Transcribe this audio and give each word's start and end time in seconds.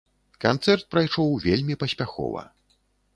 Канцэрт 0.45 0.87
прайшоў 0.95 1.29
вельмі 1.45 1.77
паспяхова. 1.83 2.41